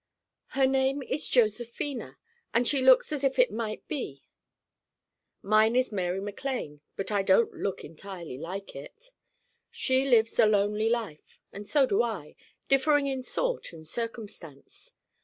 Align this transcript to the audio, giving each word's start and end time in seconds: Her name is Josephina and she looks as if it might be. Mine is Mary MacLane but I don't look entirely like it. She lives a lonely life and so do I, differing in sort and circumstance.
Her 0.57 0.65
name 0.65 1.03
is 1.03 1.29
Josephina 1.29 2.17
and 2.55 2.67
she 2.67 2.81
looks 2.81 3.11
as 3.11 3.23
if 3.23 3.37
it 3.37 3.51
might 3.51 3.87
be. 3.87 4.23
Mine 5.43 5.75
is 5.75 5.91
Mary 5.91 6.19
MacLane 6.19 6.79
but 6.95 7.11
I 7.11 7.21
don't 7.21 7.53
look 7.53 7.83
entirely 7.83 8.39
like 8.39 8.75
it. 8.75 9.11
She 9.69 10.09
lives 10.09 10.39
a 10.39 10.47
lonely 10.47 10.89
life 10.89 11.37
and 11.53 11.69
so 11.69 11.85
do 11.85 12.01
I, 12.01 12.35
differing 12.67 13.05
in 13.05 13.21
sort 13.21 13.73
and 13.73 13.85
circumstance. 13.85 14.91